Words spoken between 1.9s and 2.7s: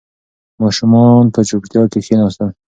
کې کښېناستل.